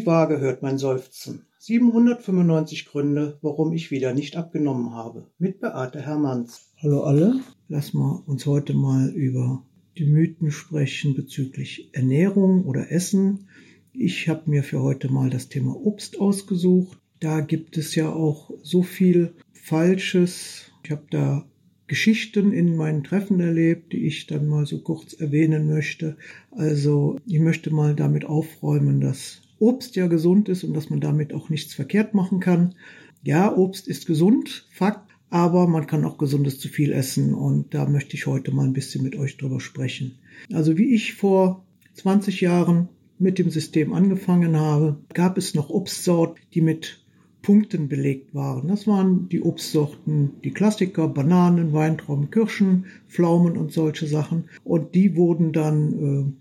[0.00, 1.42] Die Waage hört mein Seufzen.
[1.58, 5.26] 795 Gründe, warum ich wieder nicht abgenommen habe.
[5.38, 6.72] Mit Beate Hermanns.
[6.82, 7.40] Hallo alle.
[7.68, 9.62] Lass mal uns heute mal über
[9.98, 13.48] die Mythen sprechen bezüglich Ernährung oder Essen.
[13.92, 16.96] Ich habe mir für heute mal das Thema Obst ausgesucht.
[17.18, 20.72] Da gibt es ja auch so viel Falsches.
[20.82, 21.44] Ich habe da
[21.88, 26.16] Geschichten in meinen Treffen erlebt, die ich dann mal so kurz erwähnen möchte.
[26.52, 31.32] Also ich möchte mal damit aufräumen, dass Obst ja gesund ist und dass man damit
[31.32, 32.74] auch nichts verkehrt machen kann.
[33.22, 37.86] Ja, Obst ist gesund, Fakt, aber man kann auch gesundes zu viel essen und da
[37.86, 40.18] möchte ich heute mal ein bisschen mit euch drüber sprechen.
[40.52, 41.64] Also wie ich vor
[41.94, 42.88] 20 Jahren
[43.18, 47.04] mit dem System angefangen habe, gab es noch Obstsorten, die mit
[47.42, 48.68] Punkten belegt waren.
[48.68, 54.44] Das waren die Obstsorten, die Klassiker, Bananen, Weintrauben, Kirschen, Pflaumen und solche Sachen.
[54.64, 56.34] Und die wurden dann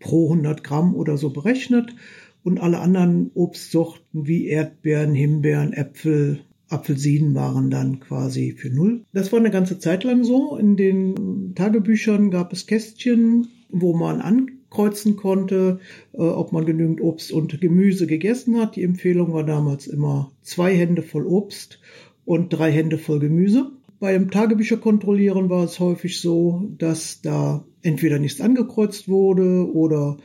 [0.00, 1.94] äh, pro 100 Gramm oder so berechnet.
[2.42, 9.04] Und alle anderen Obstsorten wie Erdbeeren, Himbeeren, Äpfel, Apfelsinen waren dann quasi für null.
[9.12, 10.56] Das war eine ganze Zeit lang so.
[10.56, 15.80] In den Tagebüchern gab es Kästchen, wo man an kreuzen konnte,
[16.12, 18.76] äh, ob man genügend Obst und Gemüse gegessen hat.
[18.76, 21.80] Die Empfehlung war damals immer zwei Hände voll Obst
[22.24, 23.72] und drei Hände voll Gemüse.
[23.98, 30.16] Beim Tagebücher kontrollieren war es häufig so, dass da entweder nichts angekreuzt wurde oder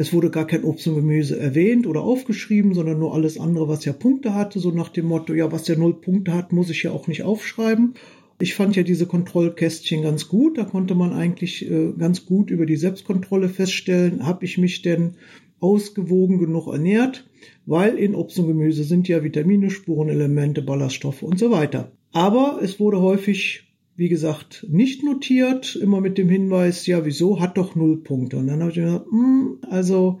[0.00, 3.84] es wurde gar kein Obst und Gemüse erwähnt oder aufgeschrieben, sondern nur alles andere, was
[3.84, 6.84] ja Punkte hatte, so nach dem Motto, ja, was ja null Punkte hat, muss ich
[6.84, 7.92] ja auch nicht aufschreiben.
[8.38, 10.56] Ich fand ja diese Kontrollkästchen ganz gut.
[10.56, 15.16] Da konnte man eigentlich äh, ganz gut über die Selbstkontrolle feststellen, habe ich mich denn
[15.58, 17.28] ausgewogen genug ernährt,
[17.66, 21.92] weil in Obst und Gemüse sind ja Vitamine, Spurenelemente, Ballaststoffe und so weiter.
[22.12, 23.69] Aber es wurde häufig,
[24.00, 28.38] wie gesagt, nicht notiert, immer mit dem Hinweis, ja, wieso, hat doch null Punkte.
[28.38, 30.20] Und dann habe ich mir gedacht, mh, hm, also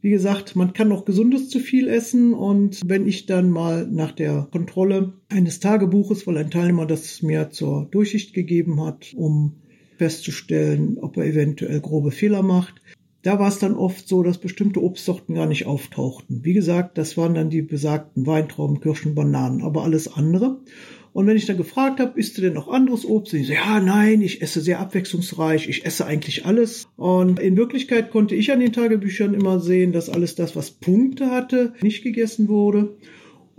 [0.00, 4.12] wie gesagt, man kann noch gesundes zu viel essen und wenn ich dann mal nach
[4.12, 9.56] der Kontrolle eines Tagebuches, weil ein Teilnehmer das mir zur Durchsicht gegeben hat, um
[9.96, 12.80] festzustellen, ob er eventuell grobe Fehler macht,
[13.22, 16.44] da war es dann oft so, dass bestimmte Obstsorten gar nicht auftauchten.
[16.44, 20.60] Wie gesagt, das waren dann die besagten Weintrauben, Kirschen, Bananen, aber alles andere.
[21.18, 23.32] Und wenn ich dann gefragt habe, isst du denn noch anderes Obst?
[23.32, 26.86] Und ich so, ja, nein, ich esse sehr abwechslungsreich, ich esse eigentlich alles.
[26.96, 31.32] Und in Wirklichkeit konnte ich an den Tagebüchern immer sehen, dass alles das, was Punkte
[31.32, 32.90] hatte, nicht gegessen wurde.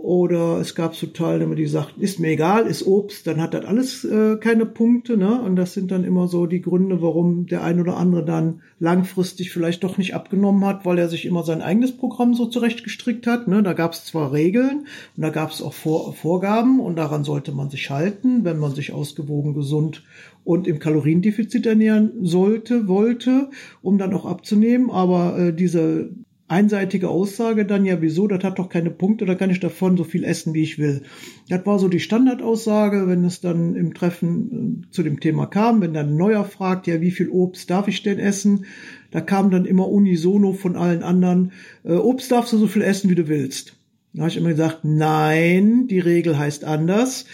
[0.02, 3.66] Oder es gab so Teilnehmer, die sagten, ist mir egal, ist Obst, dann hat das
[3.66, 5.18] alles äh, keine Punkte.
[5.18, 5.42] Ne?
[5.42, 9.50] Und das sind dann immer so die Gründe, warum der ein oder andere dann langfristig
[9.50, 13.46] vielleicht doch nicht abgenommen hat, weil er sich immer sein eigenes Programm so zurechtgestrickt hat.
[13.46, 13.62] Ne?
[13.62, 14.86] Da gab es zwar Regeln
[15.18, 18.74] und da gab es auch Vor Vorgaben und daran sollte man sich halten, wenn man
[18.74, 20.02] sich ausgewogen, gesund
[20.44, 23.50] und im Kaloriendefizit ernähren sollte, wollte,
[23.82, 24.90] um dann auch abzunehmen.
[24.90, 26.08] Aber äh, diese
[26.50, 30.02] einseitige Aussage dann, ja, wieso, das hat doch keine Punkte, da kann ich davon so
[30.02, 31.02] viel essen, wie ich will.
[31.48, 35.80] Das war so die Standardaussage, wenn es dann im Treffen äh, zu dem Thema kam,
[35.80, 38.64] wenn dann ein Neuer fragt, ja, wie viel Obst darf ich denn essen?
[39.12, 41.52] Da kam dann immer unisono von allen anderen,
[41.84, 43.76] äh, Obst darfst du so viel essen, wie du willst.
[44.12, 47.26] Da habe ich immer gesagt, nein, die Regel heißt anders.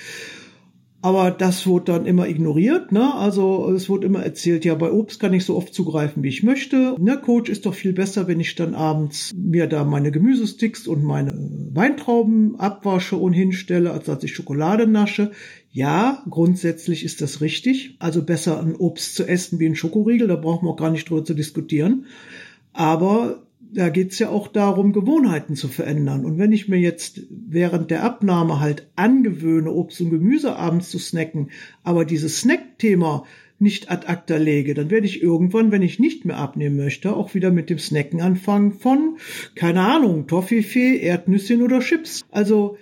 [1.07, 2.91] Aber das wurde dann immer ignoriert.
[2.91, 3.15] Ne?
[3.15, 6.43] Also es wurde immer erzählt, ja, bei Obst kann ich so oft zugreifen, wie ich
[6.43, 6.97] möchte.
[6.99, 11.05] Ne, Coach ist doch viel besser, wenn ich dann abends mir da meine Gemüsesticks und
[11.05, 11.33] meine
[11.73, 15.31] Weintrauben abwasche und hinstelle, als dass ich Schokolade nasche.
[15.71, 17.95] Ja, grundsätzlich ist das richtig.
[18.01, 21.09] Also besser ein Obst zu essen wie ein Schokoriegel, da brauchen wir auch gar nicht
[21.09, 22.07] drüber zu diskutieren.
[22.73, 26.25] Aber da geht's ja auch darum, Gewohnheiten zu verändern.
[26.25, 30.99] Und wenn ich mir jetzt während der Abnahme halt angewöhne, Obst und Gemüse abends zu
[30.99, 31.51] snacken,
[31.83, 33.25] aber dieses Snack-Thema
[33.59, 37.35] nicht ad acta lege, dann werde ich irgendwann, wenn ich nicht mehr abnehmen möchte, auch
[37.35, 39.17] wieder mit dem Snacken anfangen von,
[39.55, 42.25] keine Ahnung, Toffifee, Erdnüsschen oder Chips.
[42.31, 42.77] Also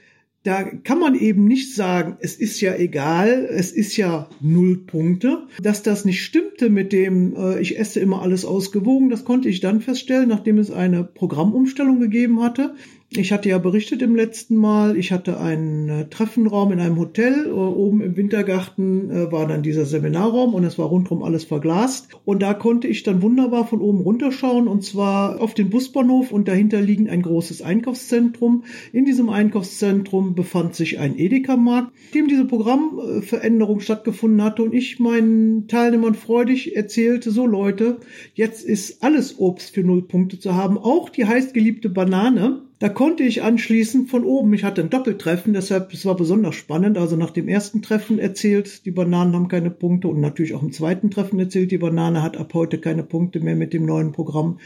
[0.45, 5.47] da kann man eben nicht sagen, es ist ja egal, es ist ja null Punkte.
[5.63, 9.61] Dass das nicht stimmte mit dem, äh, ich esse immer alles ausgewogen, das konnte ich
[9.61, 12.75] dann feststellen, nachdem es eine Programmumstellung gegeben hatte.
[13.17, 17.47] Ich hatte ja berichtet im letzten Mal, ich hatte einen äh, Treffenraum in einem Hotel.
[17.47, 22.09] Äh, oben im Wintergarten äh, war dann dieser Seminarraum und es war rundherum alles verglast.
[22.25, 26.49] Und da konnte ich dann wunderbar von oben runterschauen und zwar auf den Busbahnhof und
[26.49, 28.65] dahinter liegt ein großes Einkaufszentrum.
[28.93, 35.69] In diesem Einkaufszentrum befand sich ein Edeka-Markt, dem diese Programmveränderung stattgefunden hatte und ich meinen
[35.69, 37.99] Teilnehmern freudig erzählte, so Leute,
[38.35, 42.64] jetzt ist alles Obst für null Punkte zu haben, auch die heißgeliebte Banane.
[42.85, 46.99] Da konnte ich anschließend von oben, ich hatte ein Doppeltreffen, deshalb, es war besonders spannend.
[46.99, 50.71] Also nach dem ersten Treffen erzählt, die Bananen haben keine Punkte und natürlich auch im
[50.71, 54.59] zweiten Treffen erzählt, die Banane hat ab heute keine Punkte mehr mit dem neuen Programm.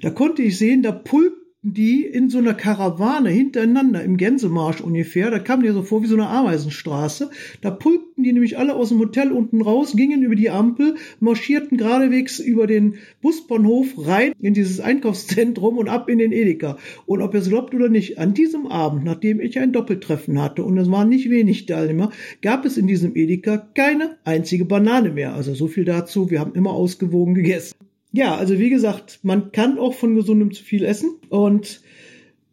[0.00, 5.30] Da konnte ich sehen, da pulpt die in so einer Karawane hintereinander im Gänsemarsch ungefähr.
[5.32, 7.30] Da kam dir so vor wie so eine Ameisenstraße.
[7.60, 11.76] Da pulkten die nämlich alle aus dem Hotel unten raus, gingen über die Ampel, marschierten
[11.76, 16.78] geradewegs über den Busbahnhof rein in dieses Einkaufszentrum und ab in den Edeka.
[17.04, 20.62] Und ob ihr es glaubt oder nicht, an diesem Abend, nachdem ich ein Doppeltreffen hatte,
[20.62, 22.12] und es waren nicht wenig Teilnehmer,
[22.42, 25.34] gab es in diesem Edeka keine einzige Banane mehr.
[25.34, 26.30] Also so viel dazu.
[26.30, 27.74] Wir haben immer ausgewogen gegessen.
[28.12, 31.82] Ja, also wie gesagt, man kann auch von gesundem zu viel essen und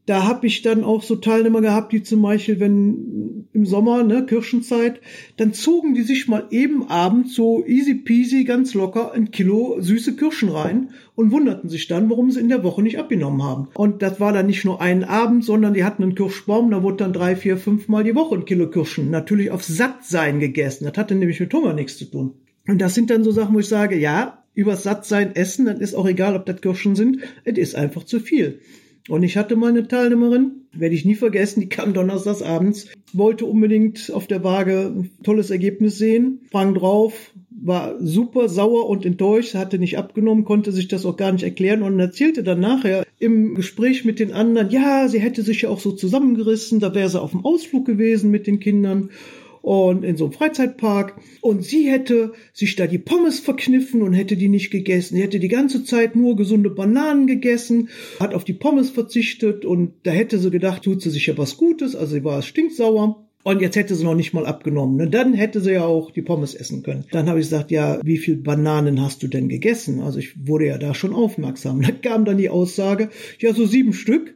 [0.06, 4.26] da habe ich dann auch so Teilnehmer gehabt, die zum Beispiel, wenn im Sommer, ne,
[4.26, 5.00] Kirschenzeit,
[5.38, 10.18] dann zogen die sich mal eben abends so easy peasy, ganz locker ein Kilo süße
[10.18, 13.70] Kirschen rein und wunderten sich dann, warum sie in der Woche nicht abgenommen haben.
[13.76, 16.98] Und das war dann nicht nur einen Abend, sondern die hatten einen Kirschbaum, da wurde
[16.98, 20.84] dann drei, vier, fünf Mal die Woche ein Kilo Kirschen natürlich auf Sattsein gegessen.
[20.86, 22.34] Das hatte nämlich mit Hunger nichts zu tun.
[22.68, 25.96] Und das sind dann so Sachen, wo ich sage, ja, übers Sattsein essen, dann ist
[25.96, 28.60] auch egal, ob das Kirschen sind, es ist einfach zu viel.
[29.10, 33.46] Und ich hatte mal eine Teilnehmerin, werde ich nie vergessen, die kam donnerstags abends, wollte
[33.46, 39.56] unbedingt auf der Waage ein tolles Ergebnis sehen, sprang drauf, war super sauer und enttäuscht,
[39.56, 43.56] hatte nicht abgenommen, konnte sich das auch gar nicht erklären und erzählte dann nachher im
[43.56, 47.22] Gespräch mit den anderen, ja, sie hätte sich ja auch so zusammengerissen, da wäre sie
[47.22, 49.10] auf dem Ausflug gewesen mit den Kindern
[49.64, 51.16] und in so einem Freizeitpark.
[51.40, 55.16] Und sie hätte sich da die Pommes verkniffen und hätte die nicht gegessen.
[55.16, 57.88] Sie hätte die ganze Zeit nur gesunde Bananen gegessen,
[58.20, 61.56] hat auf die Pommes verzichtet und da hätte sie gedacht, tut sie sich ja was
[61.56, 61.96] Gutes.
[61.96, 63.26] Also sie war stinksauer.
[63.44, 64.98] Und jetzt hätte sie noch nicht mal abgenommen.
[64.98, 65.10] Ne?
[65.10, 67.06] Dann hätte sie ja auch die Pommes essen können.
[67.12, 70.02] Dann habe ich gesagt, ja, wie viel Bananen hast du denn gegessen?
[70.02, 71.82] Also ich wurde ja da schon aufmerksam.
[71.82, 73.10] Da kam dann die Aussage,
[73.40, 74.34] ja, so sieben Stück.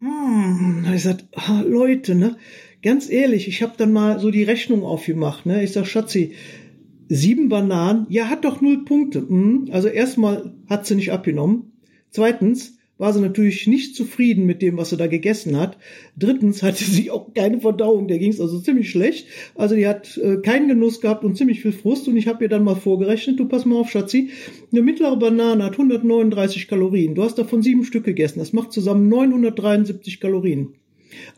[0.00, 2.36] Hm, habe ich gesagt, ah, Leute, ne?
[2.84, 5.46] Ganz ehrlich, ich habe dann mal so die Rechnung aufgemacht.
[5.46, 5.64] Ne?
[5.64, 6.32] Ich sag, Schatzi,
[7.08, 9.26] sieben Bananen, ja, hat doch null Punkte.
[9.26, 9.70] Hm.
[9.72, 11.72] Also erstmal hat sie nicht abgenommen.
[12.10, 15.78] Zweitens war sie natürlich nicht zufrieden mit dem, was sie da gegessen hat.
[16.18, 19.28] Drittens hatte sie auch keine Verdauung, der ging es also ziemlich schlecht.
[19.54, 22.06] Also die hat äh, keinen Genuss gehabt und ziemlich viel Frust.
[22.06, 24.28] Und ich habe ihr dann mal vorgerechnet, du pass mal auf, Schatzi,
[24.70, 27.14] eine mittlere Banane hat 139 Kalorien.
[27.14, 28.40] Du hast davon sieben Stück gegessen.
[28.40, 30.74] Das macht zusammen 973 Kalorien.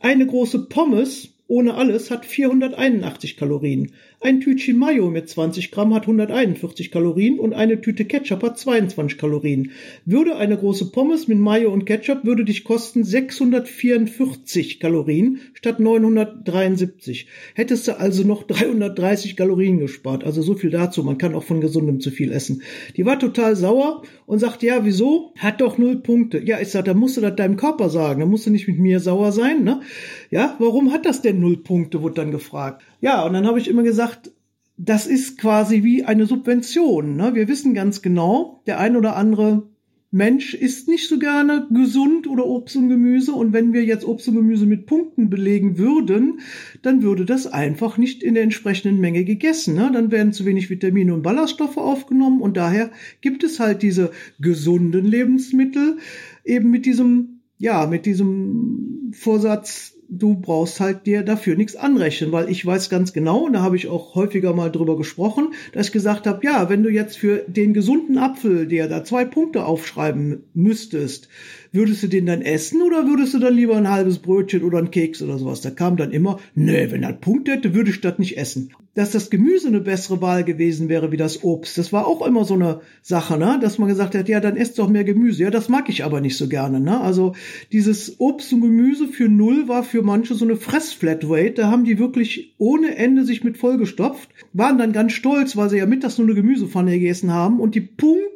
[0.01, 3.93] Eine große Pommes ohne alles hat 481 Kalorien.
[4.21, 9.19] Ein Tütchen Mayo mit 20 Gramm hat 141 Kalorien und eine Tüte Ketchup hat 22
[9.19, 9.71] Kalorien.
[10.05, 17.29] Würde eine große Pommes mit Mayo und Ketchup würde dich kosten 644 Kalorien statt 973.
[17.55, 20.25] Hättest du also noch 330 Kalorien gespart.
[20.25, 21.05] Also so viel dazu.
[21.05, 22.63] Man kann auch von gesundem zu viel essen.
[22.97, 25.33] Die war total sauer und sagt, ja, wieso?
[25.39, 26.43] Hat doch null Punkte.
[26.43, 28.21] Ja, ich sag, da musst du das deinem Körper sagen.
[28.21, 29.83] Da musst du nicht mit mir sauer sein, ne?
[30.31, 32.83] Ja, warum hat das denn null Punkte, wurde dann gefragt.
[33.01, 34.33] Ja, und dann habe ich immer gesagt,
[34.77, 37.17] das ist quasi wie eine Subvention.
[37.17, 37.35] Ne?
[37.35, 39.69] Wir wissen ganz genau, der ein oder andere
[40.13, 43.33] Mensch isst nicht so gerne gesund oder Obst und Gemüse.
[43.33, 46.41] Und wenn wir jetzt Obst und Gemüse mit Punkten belegen würden,
[46.83, 49.75] dann würde das einfach nicht in der entsprechenden Menge gegessen.
[49.75, 49.91] Ne?
[49.93, 52.41] Dann werden zu wenig Vitamine und Ballaststoffe aufgenommen.
[52.41, 52.91] Und daher
[53.21, 55.99] gibt es halt diese gesunden Lebensmittel
[56.45, 62.51] eben mit diesem, ja, mit diesem Vorsatz, du brauchst halt dir dafür nichts anrechnen, weil
[62.51, 65.93] ich weiß ganz genau, und da habe ich auch häufiger mal drüber gesprochen, dass ich
[65.93, 70.45] gesagt habe, ja, wenn du jetzt für den gesunden Apfel dir da zwei Punkte aufschreiben
[70.55, 71.29] müsstest,
[71.73, 74.91] würdest du den dann essen oder würdest du dann lieber ein halbes Brötchen oder einen
[74.91, 75.61] Keks oder sowas?
[75.61, 78.71] Da kam dann immer, nee, wenn er einen Punkt hätte, würde ich das nicht essen.
[78.95, 82.45] Dass das Gemüse eine bessere Wahl gewesen wäre wie das Obst, das war auch immer
[82.45, 83.59] so eine Sache, ne?
[83.61, 85.43] dass man gesagt hat, ja, dann esst doch mehr Gemüse.
[85.43, 86.81] Ja, das mag ich aber nicht so gerne.
[86.81, 87.01] Ne?
[87.01, 87.35] Also
[87.73, 91.55] dieses Obst und Gemüse für null war für manche so eine Fressflatrate.
[91.55, 95.79] Da haben die wirklich ohne Ende sich mit vollgestopft, waren dann ganz stolz, weil sie
[95.79, 97.81] ja mittags nur eine Gemüsepfanne gegessen haben und die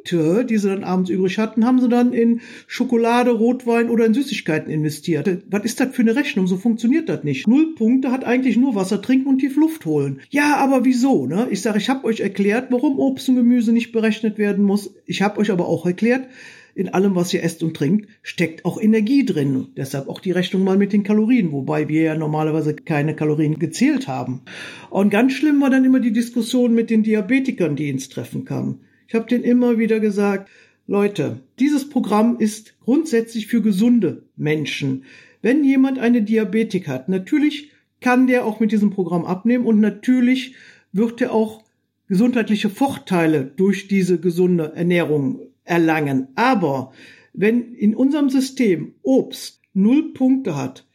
[0.01, 4.05] Punkte, die sie dann abends übrig hatten, haben sie dann in Schokolade Schokolade, Rotwein oder
[4.05, 5.43] in Süßigkeiten investiert.
[5.49, 6.47] Was ist das für eine Rechnung?
[6.47, 7.47] So funktioniert das nicht.
[7.47, 10.21] Null Punkte hat eigentlich nur Wasser trinken und tief Luft holen.
[10.29, 11.25] Ja, aber wieso?
[11.25, 11.47] Ne?
[11.51, 14.93] Ich sage, ich habe euch erklärt, warum Obst und Gemüse nicht berechnet werden muss.
[15.05, 16.27] Ich habe euch aber auch erklärt,
[16.73, 19.67] in allem, was ihr esst und trinkt, steckt auch Energie drin.
[19.75, 24.07] Deshalb auch die Rechnung mal mit den Kalorien, wobei wir ja normalerweise keine Kalorien gezählt
[24.07, 24.41] haben.
[24.89, 28.79] Und ganz schlimm war dann immer die Diskussion mit den Diabetikern, die ins Treffen kamen.
[29.11, 30.49] Ich habe denen immer wieder gesagt,
[30.87, 35.03] Leute, dieses Programm ist grundsätzlich für gesunde Menschen.
[35.41, 40.55] Wenn jemand eine Diabetik hat, natürlich kann der auch mit diesem Programm abnehmen und natürlich
[40.93, 41.61] wird er auch
[42.07, 46.29] gesundheitliche Vorteile durch diese gesunde Ernährung erlangen.
[46.35, 46.93] Aber
[47.33, 50.87] wenn in unserem System Obst null Punkte hat,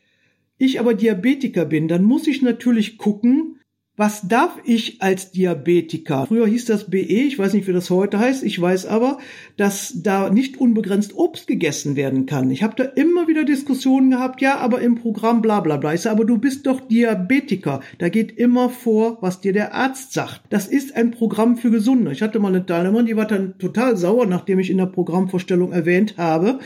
[0.57, 3.57] ich aber Diabetiker bin, dann muss ich natürlich gucken,
[3.97, 6.27] was darf ich als Diabetiker?
[6.27, 8.45] Früher hieß das BE, ich weiß nicht, wie das heute heißt.
[8.45, 9.19] Ich weiß aber,
[9.57, 12.51] dass da nicht unbegrenzt Obst gegessen werden kann.
[12.51, 15.95] Ich habe da immer wieder Diskussionen gehabt, ja, aber im Programm bla bla bla.
[15.95, 17.81] Ich sage, aber du bist doch Diabetiker.
[17.99, 20.43] Da geht immer vor, was dir der Arzt sagt.
[20.51, 22.13] Das ist ein Programm für Gesunde.
[22.13, 25.73] Ich hatte mal eine Teilnehmerin, die war dann total sauer, nachdem ich in der Programmvorstellung
[25.73, 26.61] erwähnt habe,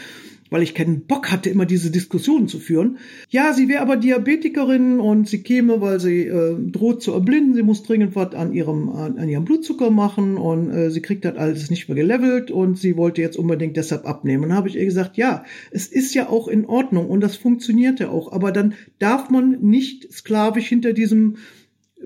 [0.50, 2.99] weil ich keinen Bock hatte, immer diese Diskussionen zu führen.
[3.30, 7.54] Ja, sie wäre aber Diabetikerin und sie käme, weil sie äh, droht zu erblinden.
[7.54, 11.25] Sie muss dringend was an ihrem, an, an ihrem Blutzucker machen und äh, sie kriegt
[11.25, 14.45] das alles nicht mehr gelevelt und sie wollte jetzt unbedingt deshalb abnehmen.
[14.45, 18.00] Und habe ich ihr gesagt, ja, es ist ja auch in Ordnung und das funktioniert
[18.00, 21.37] ja auch, aber dann darf man nicht sklavisch hinter diesem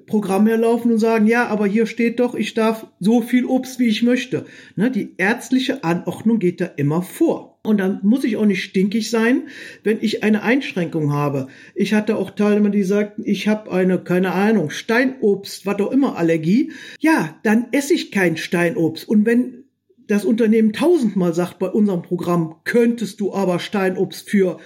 [0.07, 3.87] Programm herlaufen und sagen, ja, aber hier steht doch, ich darf so viel Obst, wie
[3.87, 4.45] ich möchte.
[4.77, 7.54] Ne, die ärztliche Anordnung geht da immer vor.
[7.67, 9.49] Und dann muss ich auch nicht stinkig sein,
[9.83, 11.49] wenn ich eine Einschränkung habe.
[11.75, 16.19] Ich hatte auch Teilnehmer, die sagten, ich habe eine, keine Ahnung, Steinobst, was auch immer,
[16.19, 16.73] Allergie.
[17.01, 19.09] Ja, dann esse ich kein Steinobst.
[19.09, 19.65] Und wenn
[20.07, 24.59] das Unternehmen tausendmal sagt bei unserem Programm, könntest du aber Steinobst für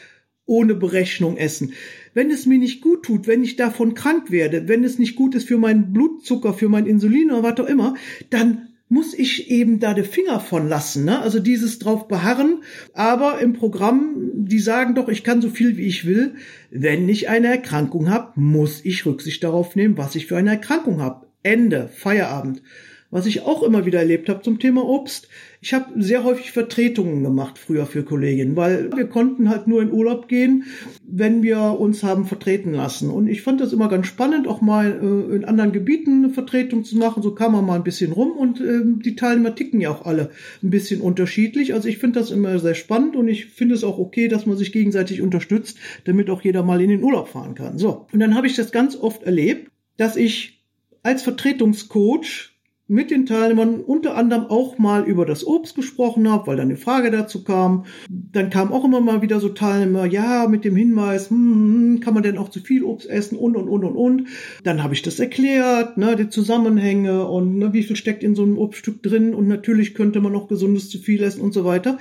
[0.45, 1.75] ohne Berechnung essen.
[2.15, 5.37] Wenn es mir nicht gut tut, wenn ich davon krank werde, wenn es nicht gut
[5.37, 7.95] ist für meinen Blutzucker, für mein Insulin oder was auch immer,
[8.31, 11.05] dann muss ich eben da die Finger von lassen.
[11.05, 11.21] Ne?
[11.21, 12.63] Also dieses drauf beharren.
[12.95, 16.35] Aber im Programm, die sagen doch, ich kann so viel wie ich will.
[16.71, 21.01] Wenn ich eine Erkrankung habe, muss ich Rücksicht darauf nehmen, was ich für eine Erkrankung
[21.01, 21.27] habe.
[21.43, 22.63] Ende, Feierabend.
[23.11, 25.29] Was ich auch immer wieder erlebt habe zum Thema Obst,
[25.63, 29.91] ich habe sehr häufig Vertretungen gemacht früher für Kolleginnen, weil wir konnten halt nur in
[29.91, 30.65] Urlaub gehen,
[31.07, 33.11] wenn wir uns haben vertreten lassen.
[33.11, 36.85] Und ich fand das immer ganz spannend, auch mal äh, in anderen Gebieten eine Vertretung
[36.85, 37.23] zu machen.
[37.23, 40.31] So kam man mal ein bisschen rum und äh, die Teilnehmer ticken ja auch alle
[40.63, 41.73] ein bisschen unterschiedlich.
[41.73, 44.59] Also ich finde das immer sehr spannend und ich finde es auch okay, dass man
[44.59, 47.79] sich gegenseitig unterstützt, damit auch jeder mal in den Urlaub fahren kann.
[47.79, 48.07] So.
[48.13, 50.63] Und dann habe ich das ganz oft erlebt, dass ich
[51.03, 52.58] als Vertretungscoach
[52.91, 56.79] mit den Teilnehmern unter anderem auch mal über das Obst gesprochen habe, weil dann eine
[56.79, 57.85] Frage dazu kam.
[58.09, 62.15] Dann kam auch immer mal wieder so Teilnehmer, ja, mit dem Hinweis, hm, hm kann
[62.15, 64.29] man denn auch zu viel Obst essen und und und und und.
[64.65, 68.43] Dann habe ich das erklärt, ne, die Zusammenhänge und ne, wie viel steckt in so
[68.43, 71.99] einem Obststück drin und natürlich könnte man auch gesundes zu viel essen und so weiter.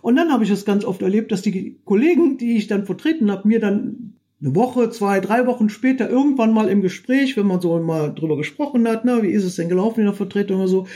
[0.00, 3.30] Und dann habe ich es ganz oft erlebt, dass die Kollegen, die ich dann vertreten
[3.30, 7.60] habe, mir dann eine Woche, zwei, drei Wochen später irgendwann mal im Gespräch, wenn man
[7.60, 10.68] so mal drüber gesprochen hat, na, wie ist es denn gelaufen in der Vertretung oder
[10.68, 10.86] so,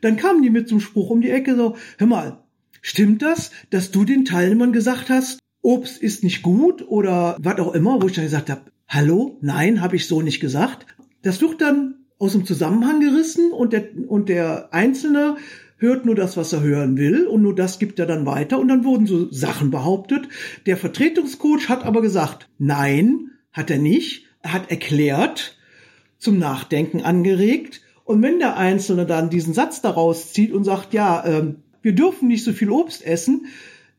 [0.00, 2.38] dann kamen die mit zum Spruch um die Ecke so, hör mal,
[2.82, 7.74] stimmt das, dass du den Teilnehmern gesagt hast, Obst ist nicht gut oder was auch
[7.74, 10.86] immer, wo ich dann gesagt habe, hallo, nein, habe ich so nicht gesagt.
[11.22, 15.36] Das wird dann aus dem Zusammenhang gerissen und der, und der Einzelne
[15.84, 18.68] hört nur das, was er hören will und nur das gibt er dann weiter und
[18.68, 20.28] dann wurden so Sachen behauptet.
[20.66, 24.26] Der Vertretungscoach hat aber gesagt, nein, hat er nicht.
[24.42, 25.56] Er hat erklärt,
[26.18, 31.24] zum Nachdenken angeregt und wenn der Einzelne dann diesen Satz daraus zieht und sagt, ja,
[31.24, 33.46] äh, wir dürfen nicht so viel Obst essen,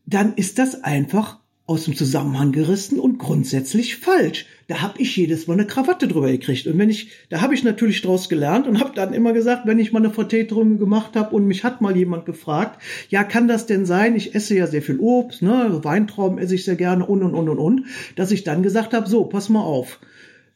[0.06, 4.46] dann ist das einfach aus dem Zusammenhang gerissen und grundsätzlich falsch.
[4.68, 6.68] Da habe ich jedes Mal eine Krawatte drüber gekriegt.
[6.68, 9.80] Und wenn ich, da habe ich natürlich draus gelernt und habe dann immer gesagt, wenn
[9.80, 13.66] ich mal eine Vertäterung gemacht habe und mich hat mal jemand gefragt, ja, kann das
[13.66, 14.16] denn sein?
[14.16, 17.50] Ich esse ja sehr viel Obst, ne, Weintrauben esse ich sehr gerne und und und
[17.50, 20.00] und und, dass ich dann gesagt habe, so, pass mal auf.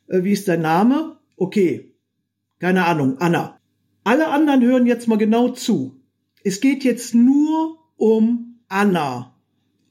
[0.08, 1.18] Äh, wie ist dein Name?
[1.38, 1.96] Okay.
[2.60, 3.60] Keine Ahnung, Anna.
[4.04, 6.02] Alle anderen hören jetzt mal genau zu.
[6.44, 9.39] Es geht jetzt nur um Anna.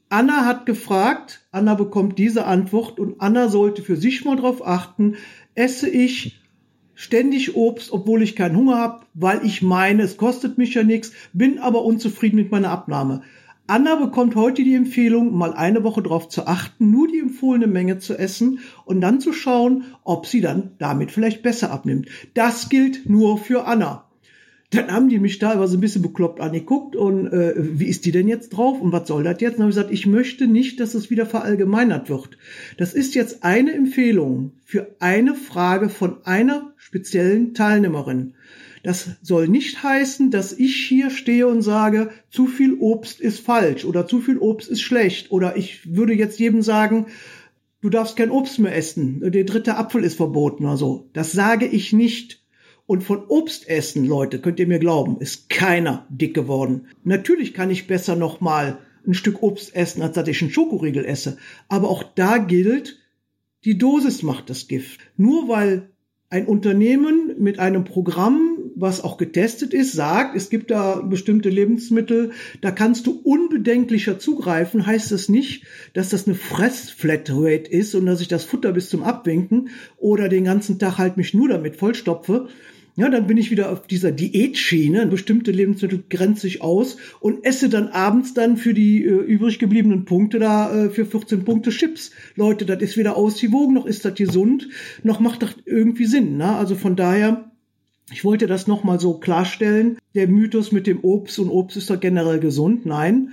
[0.09, 5.17] Anna hat gefragt, Anna bekommt diese Antwort und Anna sollte für sich mal drauf achten,
[5.53, 6.41] esse ich
[6.95, 11.11] ständig Obst, obwohl ich keinen Hunger habe, weil ich meine, es kostet mich ja nichts,
[11.31, 13.21] bin aber unzufrieden mit meiner Abnahme.
[13.67, 17.99] Anna bekommt heute die Empfehlung, mal eine Woche darauf zu achten, nur die empfohlene Menge
[17.99, 22.09] zu essen und dann zu schauen, ob sie dann damit vielleicht besser abnimmt.
[22.33, 24.08] Das gilt nur für Anna.
[24.71, 28.27] Dann haben die mich teilweise ein bisschen bekloppt angeguckt und äh, wie ist die denn
[28.27, 29.55] jetzt drauf und was soll das jetzt?
[29.55, 32.37] Und habe ich gesagt, ich möchte nicht, dass es wieder verallgemeinert wird.
[32.77, 38.35] Das ist jetzt eine Empfehlung für eine Frage von einer speziellen Teilnehmerin.
[38.83, 43.85] Das soll nicht heißen, dass ich hier stehe und sage, zu viel Obst ist falsch
[43.85, 47.07] oder zu viel Obst ist schlecht oder ich würde jetzt jedem sagen,
[47.81, 51.09] du darfst kein Obst mehr essen, der dritte Apfel ist verboten oder so.
[51.13, 52.38] Das sage ich nicht.
[52.89, 56.87] Und von Obst essen, Leute, könnt ihr mir glauben, ist keiner dick geworden.
[57.03, 61.05] Natürlich kann ich besser noch mal ein Stück Obst essen, als dass ich einen Schokoriegel
[61.05, 61.37] esse.
[61.67, 62.97] Aber auch da gilt,
[63.63, 65.01] die Dosis macht das Gift.
[65.17, 65.91] Nur weil
[66.31, 72.31] ein Unternehmen mit einem Programm was auch getestet ist, sagt, es gibt da bestimmte Lebensmittel,
[72.61, 78.21] da kannst du unbedenklicher zugreifen, heißt das nicht, dass das eine Fressflatrate ist und dass
[78.21, 82.47] ich das Futter bis zum Abwinken oder den ganzen Tag halt mich nur damit vollstopfe,
[82.95, 85.07] ja, dann bin ich wieder auf dieser Diätschiene.
[85.07, 90.05] Bestimmte Lebensmittel grenze ich aus und esse dann abends dann für die äh, übrig gebliebenen
[90.05, 92.11] Punkte da äh, für 14 Punkte Chips.
[92.35, 94.69] Leute, das ist weder ausgewogen, noch ist das gesund,
[95.03, 96.37] noch macht das irgendwie Sinn.
[96.37, 96.55] Ne?
[96.55, 97.51] Also von daher,
[98.11, 99.97] ich wollte das nochmal so klarstellen.
[100.15, 102.85] Der Mythos mit dem Obst und Obst ist doch generell gesund.
[102.85, 103.31] Nein,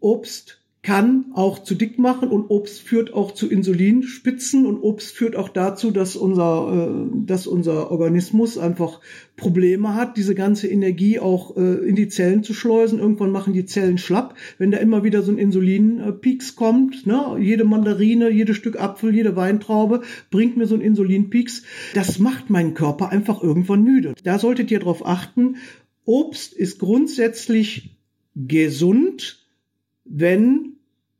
[0.00, 5.36] Obst kann auch zu dick machen und Obst führt auch zu Insulinspitzen und Obst führt
[5.36, 9.00] auch dazu, dass unser, äh, dass unser Organismus einfach
[9.36, 12.98] Probleme hat, diese ganze Energie auch äh, in die Zellen zu schleusen.
[12.98, 17.06] Irgendwann machen die Zellen schlapp, wenn da immer wieder so ein Insulinpeaks kommt.
[17.06, 17.36] Ne?
[17.38, 21.62] Jede Mandarine, jedes Stück Apfel, jede Weintraube bringt mir so ein Insulinpeaks.
[21.94, 24.14] Das macht meinen Körper einfach irgendwann müde.
[24.24, 25.58] Da solltet ihr darauf achten.
[26.04, 27.96] Obst ist grundsätzlich
[28.34, 29.46] gesund,
[30.04, 30.71] wenn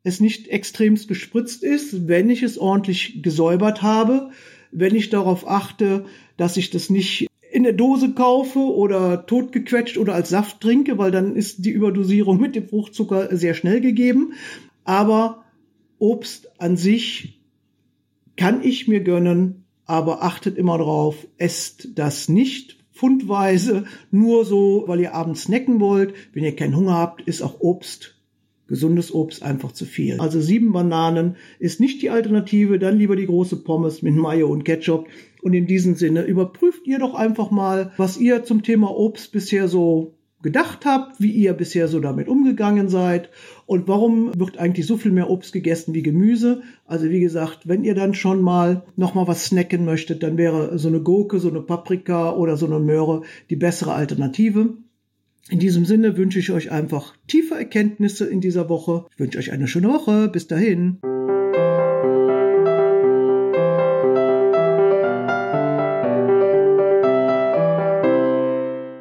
[0.04, 4.30] es nicht extremst gespritzt ist, wenn ich es ordentlich gesäubert habe,
[4.70, 6.06] wenn ich darauf achte,
[6.36, 11.10] dass ich das nicht in der Dose kaufe oder totgequetscht oder als Saft trinke, weil
[11.10, 14.32] dann ist die Überdosierung mit dem Fruchtzucker sehr schnell gegeben.
[14.84, 15.44] Aber
[15.98, 17.40] Obst an sich
[18.36, 25.00] kann ich mir gönnen, aber achtet immer drauf, esst das nicht fundweise, nur so, weil
[25.00, 26.14] ihr abends snacken wollt.
[26.32, 28.16] Wenn ihr keinen Hunger habt, ist auch Obst
[28.72, 30.18] gesundes Obst einfach zu viel.
[30.18, 34.64] Also sieben Bananen ist nicht die Alternative, dann lieber die große Pommes mit Mayo und
[34.64, 35.08] Ketchup.
[35.42, 39.68] Und in diesem Sinne überprüft ihr doch einfach mal, was ihr zum Thema Obst bisher
[39.68, 43.28] so gedacht habt, wie ihr bisher so damit umgegangen seid
[43.66, 46.62] und warum wird eigentlich so viel mehr Obst gegessen wie Gemüse.
[46.86, 50.78] Also wie gesagt, wenn ihr dann schon mal noch mal was snacken möchtet, dann wäre
[50.78, 54.78] so eine Gurke, so eine Paprika oder so eine Möhre die bessere Alternative.
[55.48, 59.06] In diesem Sinne wünsche ich euch einfach tiefe Erkenntnisse in dieser Woche.
[59.12, 60.28] Ich wünsche euch eine schöne Woche.
[60.28, 61.00] Bis dahin.